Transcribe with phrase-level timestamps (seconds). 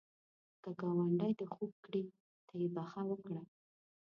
[0.61, 2.03] که ګاونډی دی خوږ کړي،
[2.45, 3.39] ته یې بخښه وکړه